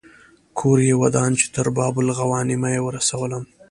[0.57, 3.43] کور یې ودان چې تر باب الغوانمه یې ورسولم.